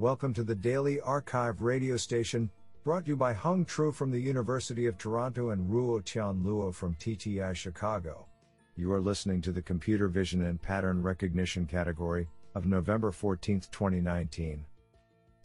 [0.00, 2.48] Welcome to the Daily Archive radio station,
[2.84, 6.72] brought to you by Hung Tru from the University of Toronto and Ruo Tian Luo
[6.72, 8.28] from TTI Chicago.
[8.76, 14.64] You are listening to the Computer Vision and Pattern Recognition category of November 14, 2019.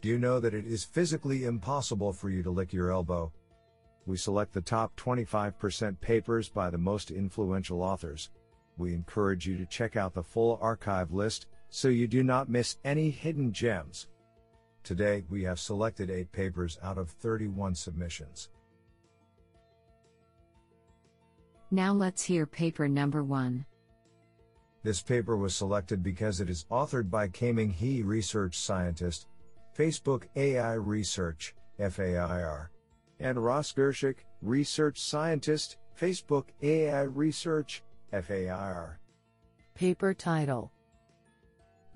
[0.00, 3.32] Do you know that it is physically impossible for you to lick your elbow?
[4.06, 8.30] We select the top 25% papers by the most influential authors.
[8.76, 12.76] We encourage you to check out the full archive list so you do not miss
[12.84, 14.06] any hidden gems.
[14.84, 18.50] Today, we have selected 8 papers out of 31 submissions.
[21.70, 23.64] Now let's hear paper number 1.
[24.82, 29.26] This paper was selected because it is authored by Kaiming He, research scientist,
[29.76, 32.70] Facebook AI Research, FAIR,
[33.18, 39.00] and Ross Girshick, research scientist, Facebook AI Research, FAIR.
[39.74, 40.70] Paper title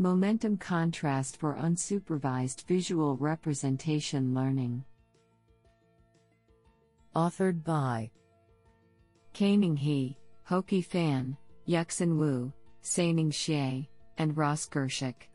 [0.00, 4.84] Momentum Contrast for Unsupervised Visual Representation Learning.
[7.16, 8.08] Authored by
[9.34, 10.16] Kaiming He,
[10.48, 13.88] Haoqi Fan, Yuxin Wu, Saining Xie,
[14.18, 15.26] and Ross Girshick.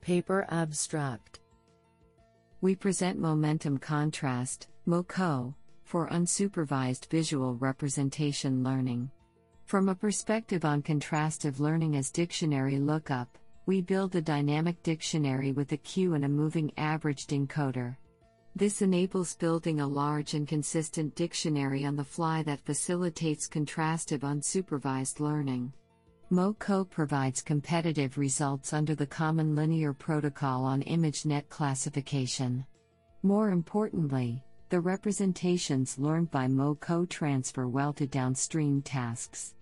[0.00, 1.40] Paper Abstract
[2.62, 5.54] We present momentum contrast, MoCo,
[5.84, 9.10] for unsupervised visual representation learning.
[9.68, 15.72] From a perspective on contrastive learning as dictionary lookup, we build a dynamic dictionary with
[15.72, 17.94] a queue and a moving averaged encoder.
[18.56, 25.20] This enables building a large and consistent dictionary on the fly that facilitates contrastive unsupervised
[25.20, 25.74] learning.
[26.32, 32.64] MoCo provides competitive results under the Common Linear Protocol on ImageNet classification.
[33.22, 39.54] More importantly, the representations learned by MoCo transfer well to downstream tasks.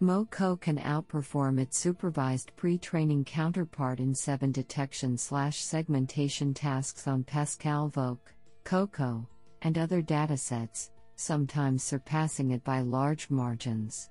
[0.00, 7.90] MoCo can outperform its supervised pre-training counterpart in 7 detection slash segmentation tasks on PASCAL
[7.92, 8.18] VOC,
[8.64, 9.26] COCO,
[9.62, 14.10] and other datasets, sometimes surpassing it by large margins.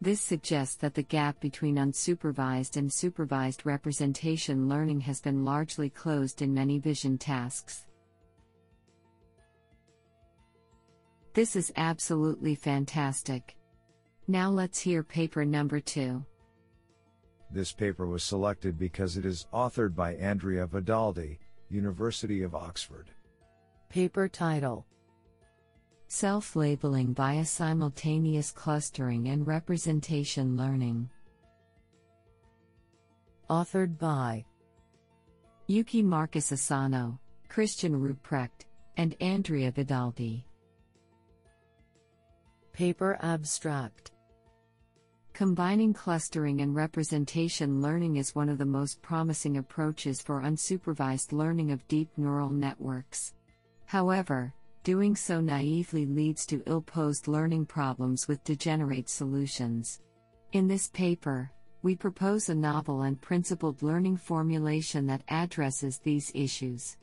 [0.00, 6.42] This suggests that the gap between unsupervised and supervised representation learning has been largely closed
[6.42, 7.86] in many vision tasks.
[11.32, 13.56] This is absolutely fantastic.
[14.26, 16.24] Now let's hear paper number 2.
[17.50, 23.10] This paper was selected because it is authored by Andrea Vedaldi, University of Oxford.
[23.90, 24.86] Paper title
[26.08, 31.10] Self labeling via simultaneous clustering and representation learning.
[33.50, 34.44] Authored by
[35.66, 37.18] Yuki Marcus Asano,
[37.48, 38.64] Christian Rupprecht,
[38.96, 40.44] and Andrea Vedaldi.
[42.72, 44.10] Paper Abstract
[45.34, 51.72] Combining clustering and representation learning is one of the most promising approaches for unsupervised learning
[51.72, 53.34] of deep neural networks.
[53.84, 60.00] However, doing so naively leads to ill posed learning problems with degenerate solutions.
[60.52, 61.50] In this paper,
[61.82, 66.96] we propose a novel and principled learning formulation that addresses these issues.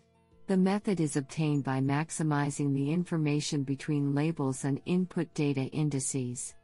[0.48, 6.56] The method is obtained by maximizing the information between labels and input data indices.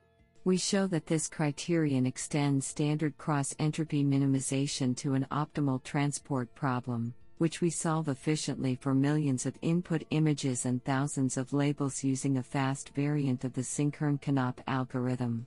[0.48, 7.14] We show that this criterion extends standard cross entropy minimization to an optimal transport problem
[7.38, 12.44] which we solve efficiently for millions of input images and thousands of labels using a
[12.44, 15.46] fast variant of the Sinkhorn-Knopp algorithm.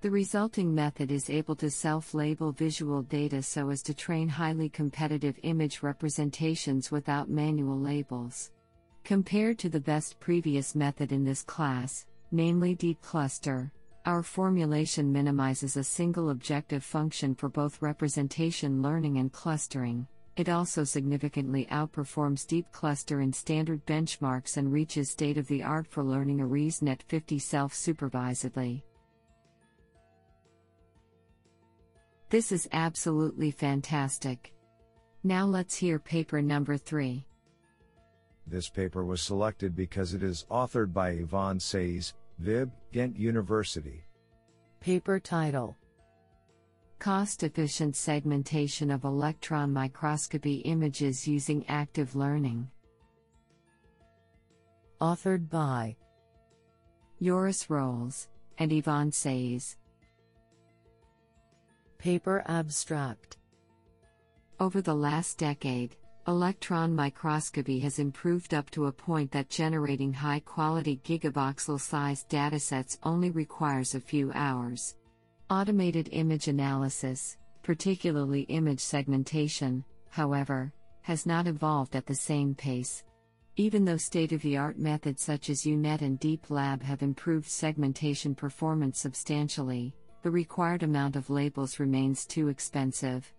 [0.00, 4.68] The resulting method is able to self label visual data so as to train highly
[4.68, 8.52] competitive image representations without manual labels.
[9.02, 13.72] Compared to the best previous method in this class, namely Deep Cluster,
[14.06, 20.06] our formulation minimizes a single objective function for both representation learning and clustering.
[20.36, 25.88] It also significantly outperforms Deep Cluster in standard benchmarks and reaches state of the art
[25.88, 28.84] for learning a ResNet 50 self supervisedly.
[32.28, 34.52] This is absolutely fantastic.
[35.24, 37.24] Now let's hear paper number 3.
[38.46, 44.04] This paper was selected because it is authored by Yvan Saeys, VIB, Ghent University.
[44.80, 45.76] Paper title
[46.98, 52.70] Cost efficient segmentation of electron microscopy images using active learning.
[55.00, 55.96] Authored by
[57.22, 58.28] Joris Roels
[58.58, 59.76] and Yvan Saeys.
[61.98, 63.38] Paper Abstract
[64.60, 65.96] Over the last decade,
[66.28, 72.98] electron microscopy has improved up to a point that generating high quality gigavoxel sized datasets
[73.04, 74.96] only requires a few hours.
[75.50, 83.04] Automated image analysis, particularly image segmentation, however, has not evolved at the same pace.
[83.54, 87.48] Even though state of the art methods such as UNet and Deep Lab have improved
[87.48, 93.32] segmentation performance substantially, the required amount of labels remains too expensive.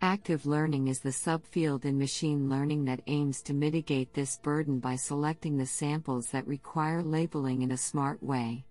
[0.00, 4.94] Active learning is the subfield in machine learning that aims to mitigate this burden by
[4.94, 8.64] selecting the samples that require labeling in a smart way.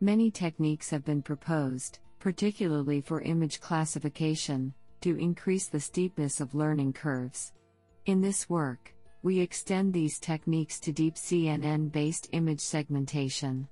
[0.00, 6.92] Many techniques have been proposed, particularly for image classification, to increase the steepness of learning
[6.92, 7.52] curves.
[8.06, 8.94] In this work,
[9.24, 13.66] we extend these techniques to deep CNN based image segmentation.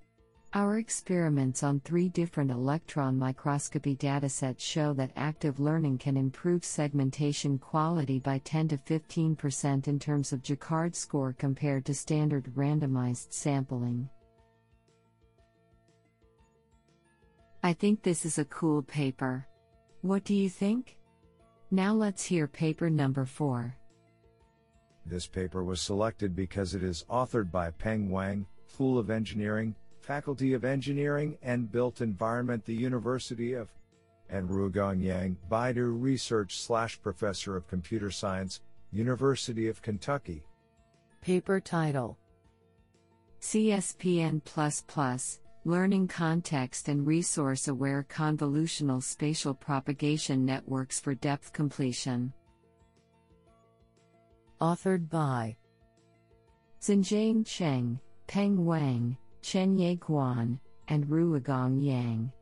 [0.56, 7.58] Our experiments on three different electron microscopy datasets show that active learning can improve segmentation
[7.58, 14.08] quality by 10 to 15% in terms of Jaccard score compared to standard randomized sampling.
[17.62, 19.47] I think this is a cool paper.
[20.00, 20.97] What do you think?
[21.70, 23.76] Now let's hear paper number 4.
[25.05, 29.75] This paper was selected because it is authored by Peng Wang, School of Engineering,
[30.06, 33.69] Faculty of Engineering and Built Environment, the University of,
[34.31, 38.61] and Ruigang Yang, Baidu Research slash Professor of Computer Science,
[38.93, 40.44] University of Kentucky.
[41.23, 42.17] Paper title
[43.41, 44.43] CSPN
[45.64, 52.32] Learning Context and Resource Aware Convolutional Spatial Propagation Networks for Depth Completion.
[54.61, 55.56] Authored by
[56.81, 57.99] Xinjing Cheng,
[58.29, 60.58] Peng Wang, Chenye Guan,
[60.88, 62.32] and Ruigang Yang.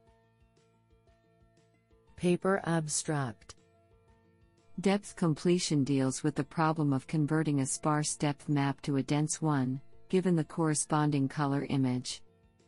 [2.16, 3.56] Paper Abstract
[4.80, 9.42] Depth completion deals with the problem of converting a sparse depth map to a dense
[9.42, 12.22] one, given the corresponding color image.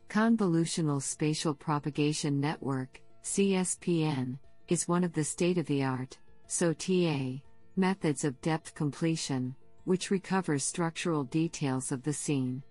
[0.07, 4.37] Convolutional Spatial Propagation Network, CSPN,
[4.67, 7.41] is one of the state of the art, SOTA,
[7.75, 9.55] methods of depth completion,
[9.85, 12.61] which recovers structural details of the scene.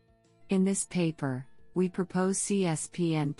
[0.48, 1.44] In this paper,
[1.76, 3.36] we propose CSPN,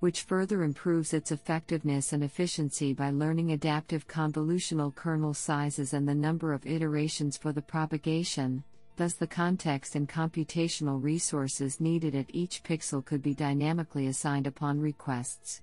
[0.00, 6.14] which further improves its effectiveness and efficiency by learning adaptive convolutional kernel sizes and the
[6.16, 8.64] number of iterations for the propagation.
[8.96, 14.80] Thus, the context and computational resources needed at each pixel could be dynamically assigned upon
[14.80, 15.62] requests.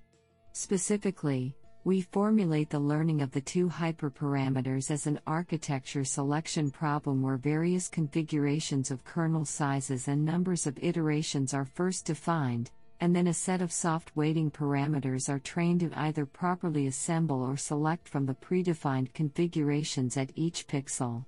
[0.52, 7.38] Specifically, we formulate the learning of the two hyperparameters as an architecture selection problem where
[7.38, 13.32] various configurations of kernel sizes and numbers of iterations are first defined, and then a
[13.32, 18.34] set of soft weighting parameters are trained to either properly assemble or select from the
[18.34, 21.24] predefined configurations at each pixel.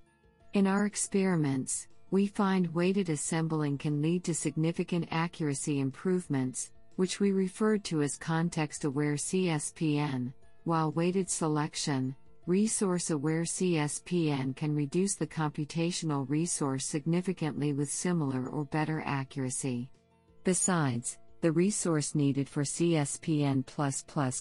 [0.52, 7.32] In our experiments, we find weighted assembling can lead to significant accuracy improvements, which we
[7.32, 10.34] referred to as context aware CSPN
[10.64, 12.14] while weighted selection,
[12.47, 19.91] resource aware CSPN can reduce the computational resource significantly with similar or better accuracy.
[20.44, 23.64] Besides, the resource needed for CSPN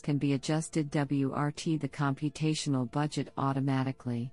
[0.03, 4.31] can be adjusted WRT the computational budget automatically.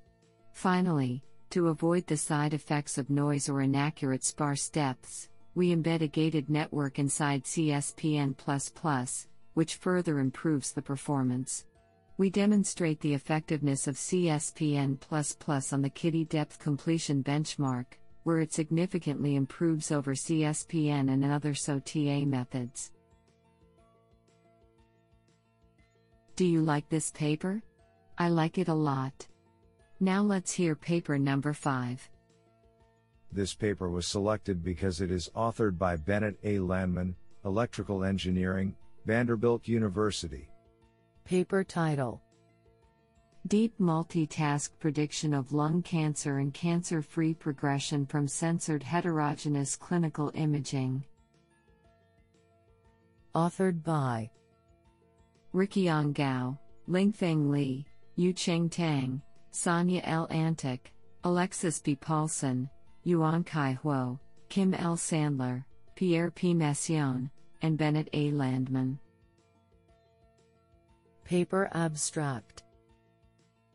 [0.52, 6.06] Finally, to avoid the side effects of noise or inaccurate sparse depths, we embed a
[6.06, 8.36] gated network inside CSPN,
[9.54, 11.64] which further improves the performance.
[12.18, 14.98] We demonstrate the effectiveness of CSPN
[15.72, 17.86] on the KITTI depth completion benchmark,
[18.24, 22.90] where it significantly improves over CSPN and other SOTA methods.
[26.34, 27.62] Do you like this paper?
[28.18, 29.28] I like it a lot.
[30.00, 32.10] Now let's hear paper number 5.
[33.30, 36.58] This paper was selected because it is authored by Bennett A.
[36.58, 38.74] Landman, Electrical Engineering,
[39.06, 40.48] Vanderbilt University.
[41.28, 42.22] Paper title
[43.48, 51.04] Deep Multitask Prediction of Lung Cancer and Cancer Free Progression from Censored Heterogeneous Clinical Imaging.
[53.34, 54.30] Authored by
[55.54, 56.58] Riqiang Gao,
[56.88, 57.84] Lingfeng Li,
[58.18, 59.20] Yucheng Tang,
[59.50, 60.28] Sonia L.
[60.30, 60.94] Antic,
[61.24, 61.94] Alexis B.
[61.94, 62.70] Paulson,
[63.04, 64.18] Yuan Kai Huo,
[64.48, 64.96] Kim L.
[64.96, 65.62] Sandler,
[65.94, 66.54] Pierre P.
[66.54, 67.30] Massion,
[67.60, 68.30] and Bennett A.
[68.30, 68.98] Landman.
[71.28, 72.62] Paper Abstract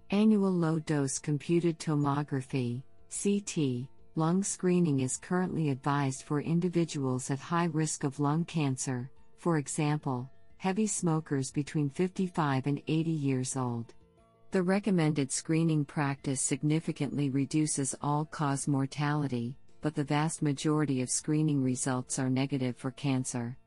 [0.10, 2.82] Annual Low Dose Computed Tomography
[3.12, 9.60] CT, lung screening is currently advised for individuals at high risk of lung cancer, for
[9.60, 13.94] example, heavy smokers between 55 and 80 years old.
[14.50, 21.62] The recommended screening practice significantly reduces all cause mortality, but the vast majority of screening
[21.62, 23.60] results are negative for cancer.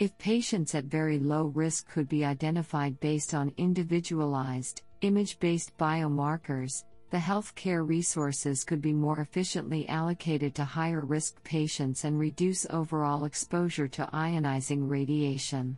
[0.00, 6.84] If patients at very low risk could be identified based on individualized, image based biomarkers,
[7.10, 13.26] the healthcare resources could be more efficiently allocated to higher risk patients and reduce overall
[13.26, 15.76] exposure to ionizing radiation.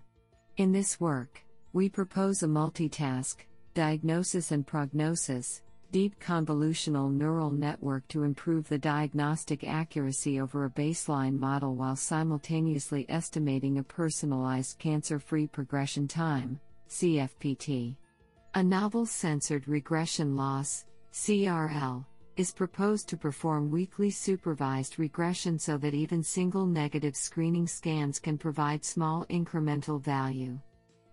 [0.57, 3.39] In this work, we propose a multitask,
[3.75, 5.63] diagnosis and prognosis,
[5.93, 13.05] deep convolutional neural network to improve the diagnostic accuracy over a baseline model while simultaneously
[13.11, 16.59] estimating a personalized cancer free progression time,
[16.89, 17.95] CFPT.
[18.55, 22.07] A novel censored regression loss, CRL,
[22.39, 28.39] is proposed to perform weakly supervised regression so that even single negative screening scans can
[28.39, 30.59] provide small incremental value.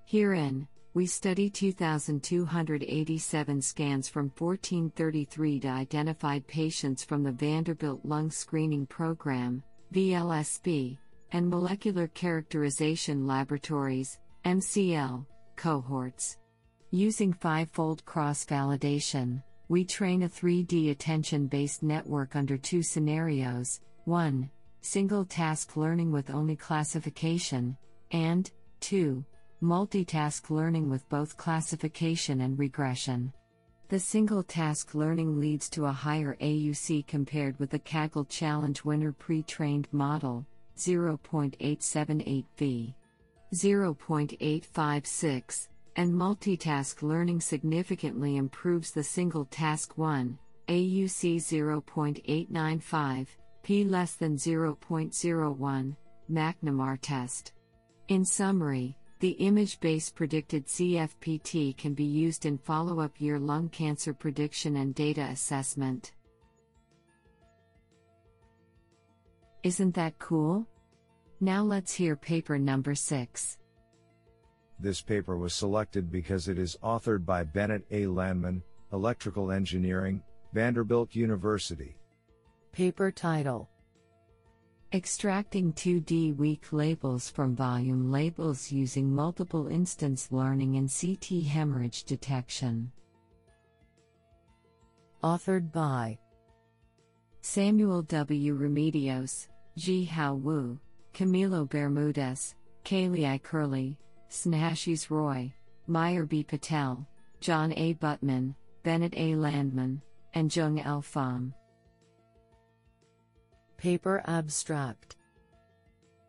[0.05, 9.63] Herein, we study 2,287 scans from 1433 identified patients from the Vanderbilt Lung Screening Program,
[9.93, 10.97] VLSP,
[11.31, 16.37] and Molecular Characterization Laboratories, MCL, cohorts.
[16.91, 23.81] Using five fold cross validation, we train a 3D attention based network under two scenarios
[24.05, 24.49] 1.
[24.81, 27.77] Single task learning with only classification,
[28.11, 29.23] and 2.
[29.61, 33.33] Multitask learning with both classification and regression.
[33.89, 39.11] The single task learning leads to a higher AUC compared with the Kaggle Challenge winner
[39.11, 40.45] pre trained model,
[40.77, 42.93] 0.878V.
[43.53, 50.39] 0.856 and multitask learning significantly improves the single task 1,
[50.69, 53.27] AUC 0.895,
[53.63, 55.97] P less than 0.01,
[56.31, 57.51] McNemar test.
[58.07, 63.67] In summary, the image based predicted CFPT can be used in follow up year lung
[63.69, 66.13] cancer prediction and data assessment.
[69.63, 70.65] Isn't that cool?
[71.41, 73.57] Now let's hear paper number 6.
[74.79, 78.07] This paper was selected because it is authored by Bennett A.
[78.07, 80.23] Landman, Electrical Engineering,
[80.53, 81.97] Vanderbilt University.
[82.71, 83.69] Paper title
[84.91, 92.91] Extracting 2D weak labels from volume labels using multiple instance learning in CT hemorrhage detection.
[95.23, 96.17] Authored by
[97.41, 98.57] Samuel W.
[98.57, 100.79] Remedios, Ji Hao Wu,
[101.13, 103.95] Camilo Bermudez, Cailey Kerley,
[104.31, 105.53] Snehashis Roy,
[105.87, 106.43] Mayur B.
[106.43, 107.05] Patel,
[107.39, 107.93] John A.
[107.93, 109.35] Butman, Bennett A.
[109.35, 110.01] Landman,
[110.33, 111.03] and Dzung L.
[111.03, 111.53] Pham.
[113.79, 115.15] Paper Abstract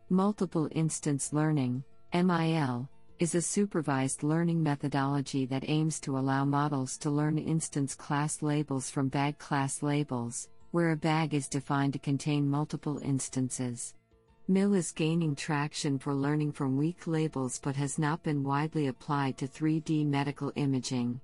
[0.09, 2.87] Multiple Instance Learning, MIL,
[3.19, 8.89] is a supervised learning methodology that aims to allow models to learn instance class labels
[8.89, 13.95] from bag class labels, where a bag is defined to contain multiple instances.
[14.47, 19.37] MIL is gaining traction for learning from weak labels but has not been widely applied
[19.37, 21.19] to 3D medical imaging.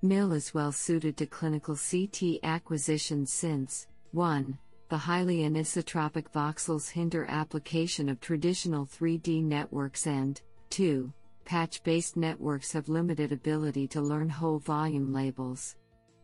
[0.00, 4.56] MIL is well suited to clinical CT acquisition since 1.
[4.88, 10.40] The highly anisotropic voxels hinder application of traditional 3D networks and
[10.70, 11.12] 2.
[11.44, 15.74] Patch based networks have limited ability to learn whole volume labels.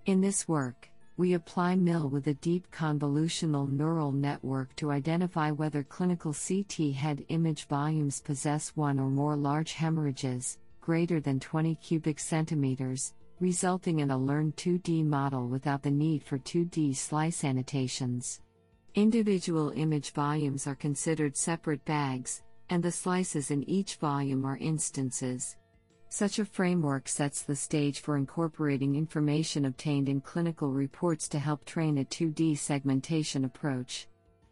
[0.07, 5.83] In this work, we apply MIL with a deep convolutional neural network to identify whether
[5.83, 12.21] clinical CT head image volumes possess one or more large hemorrhages, greater than 20 cubic
[12.21, 18.41] centimeters, resulting in a learned 2D model without the need for 2D slice annotations.
[18.95, 25.57] Individual image volumes are considered separate bags, and the slices in each volume are instances.
[26.11, 31.65] Such a framework sets the stage for incorporating information obtained in clinical reports to help
[31.65, 34.09] train a 2D segmentation approach.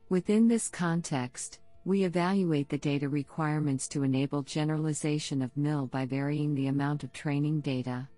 [0.08, 6.54] Within this context, we evaluate the data requirements to enable generalization of MIL by varying
[6.54, 8.08] the amount of training data.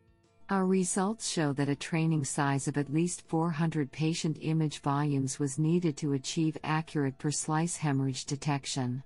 [0.51, 5.59] Our results show that a training size of at least 400 patient image volumes was
[5.59, 9.03] needed to achieve accurate per slice hemorrhage detection.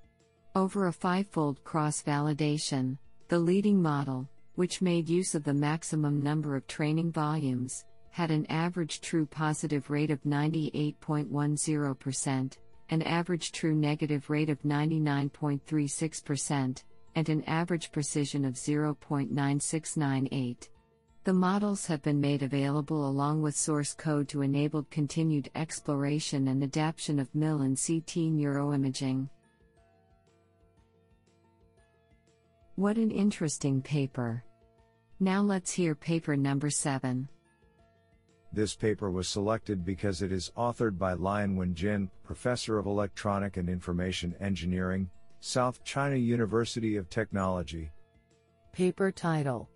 [0.55, 6.57] Over a five-fold cross validation, the leading model, which made use of the maximum number
[6.57, 12.57] of training volumes, had an average true positive rate of 98.10%,
[12.89, 16.83] an average true negative rate of 99.36%,
[17.15, 20.69] and an average precision of 0.9698.
[21.27, 26.63] The models have been made available along with source code to enable continued exploration and
[26.63, 29.29] adaptation of MIL and CT neuroimaging.
[32.77, 34.45] What an interesting paper.
[35.19, 37.29] Now let's hear paper number 7.
[38.53, 43.69] This paper was selected because it is authored by Lianwen Jin, Professor of Electronic and
[43.69, 47.91] Information Engineering, South China University of Technology.
[48.73, 49.69] Paper title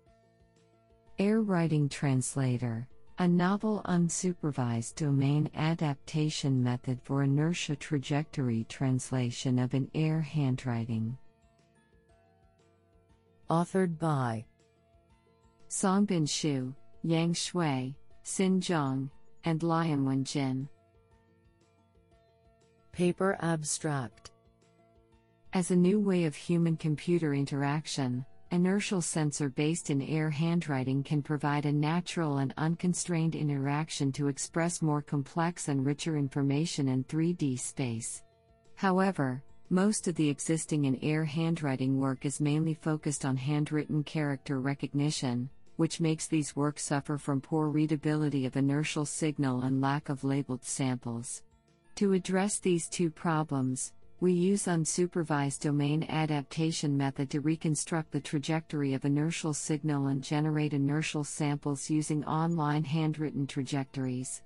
[1.21, 2.87] Air Writing Translator
[3.19, 11.15] A novel unsupervised domain adaptation method for inertia trajectory translation of an air handwriting.
[13.51, 14.45] Authored by
[15.69, 16.73] Songbin Xu,
[17.03, 19.11] Yang Shui, Xin Zhang,
[19.43, 20.67] and Lianwen Jin.
[22.93, 24.31] Paper Abstract
[25.53, 31.21] As a new way of human computer interaction, inertial sensor based in air handwriting can
[31.21, 37.57] provide a natural and unconstrained interaction to express more complex and richer information in 3D
[37.59, 38.23] space.
[38.75, 44.59] However, most of the existing in air handwriting work is mainly focused on handwritten character
[44.59, 50.25] recognition, which makes these works suffer from poor readability of inertial signal and lack of
[50.25, 51.41] labeled samples.
[51.95, 58.93] To address these two problems, we use unsupervised domain adaptation method to reconstruct the trajectory
[58.93, 64.43] of inertial signal and generate inertial samples using online handwritten trajectories.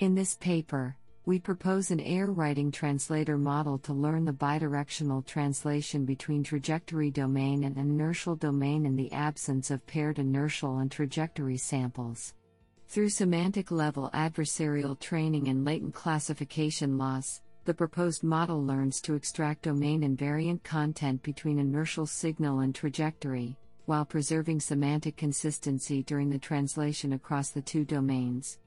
[0.00, 6.04] In this paper, we propose an air writing translator model to learn the bidirectional translation
[6.04, 12.34] between trajectory domain and inertial domain in the absence of paired inertial and trajectory samples.
[12.88, 19.62] Through semantic level adversarial training and latent classification loss, the proposed model learns to extract
[19.62, 23.56] domain invariant content between inertial signal and trajectory,
[23.86, 28.58] while preserving semantic consistency during the translation across the two domains.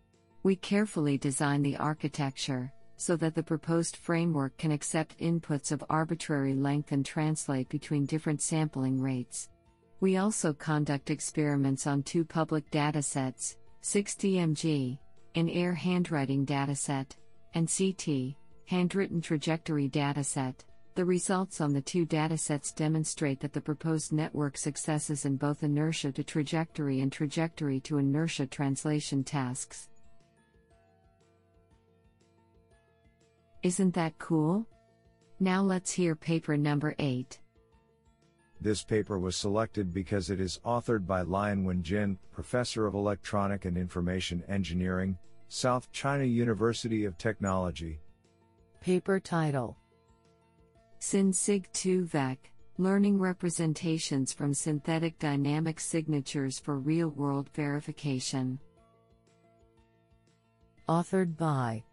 [0.43, 6.55] We carefully design the architecture so that the proposed framework can accept inputs of arbitrary
[6.55, 9.49] length and translate between different sampling rates.
[9.99, 14.97] We also conduct experiments on two public datasets 6DMG,
[15.35, 17.11] an air handwriting dataset,
[17.53, 18.35] and CT,
[18.67, 20.53] handwritten trajectory dataset.
[20.95, 26.11] The results on the two datasets demonstrate that the proposed network successes in both inertia
[26.11, 29.89] to trajectory and trajectory to inertia translation tasks.
[33.63, 34.67] Isn't that cool?
[35.39, 37.39] Now let's hear paper number 8.
[38.59, 43.77] This paper was selected because it is authored by Lianwen Wenjin, Professor of Electronic and
[43.77, 47.99] Information Engineering, South China University of Technology,
[48.87, 49.75] Paper title
[51.01, 52.37] SynSig2Vec
[52.77, 58.57] Learning Representations from Synthetic Dynamic Signatures for Real World Verification.
[60.87, 61.83] Authored by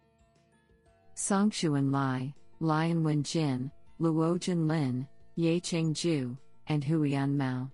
[1.17, 5.05] Songxuan Lai, Lianwen Jin, Luojun Lin,
[5.37, 7.69] Yecheng Zhu, and Huiyan Mao.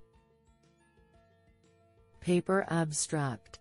[2.22, 3.60] Paper Abstract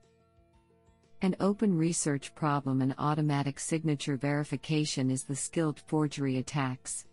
[1.22, 7.06] an open research problem in automatic signature verification is the skilled forgery attacks.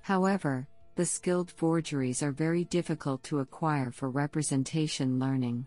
[0.00, 5.66] However, the skilled forgeries are very difficult to acquire for representation learning.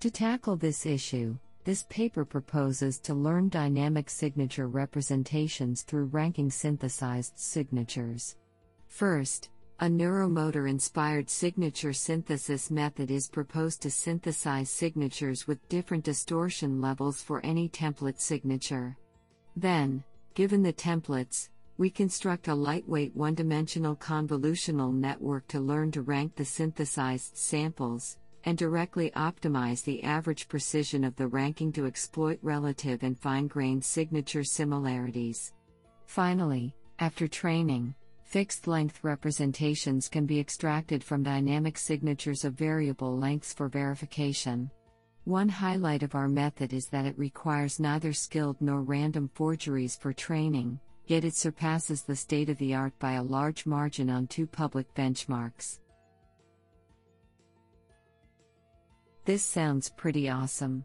[0.00, 7.38] To tackle this issue, this paper proposes to learn dynamic signature representations through ranking synthesized
[7.38, 8.36] signatures.
[8.88, 9.48] First,
[9.82, 17.22] a neuromotor inspired signature synthesis method is proposed to synthesize signatures with different distortion levels
[17.22, 18.94] for any template signature.
[19.56, 26.02] Then, given the templates, we construct a lightweight one dimensional convolutional network to learn to
[26.02, 32.38] rank the synthesized samples, and directly optimize the average precision of the ranking to exploit
[32.42, 35.54] relative and fine grained signature similarities.
[36.04, 37.94] Finally, after training,
[38.30, 44.70] Fixed length representations can be extracted from dynamic signatures of variable lengths for verification.
[45.24, 50.12] One highlight of our method is that it requires neither skilled nor random forgeries for
[50.12, 54.46] training, yet it surpasses the state of the art by a large margin on two
[54.46, 55.80] public benchmarks.
[59.24, 60.84] This sounds pretty awesome.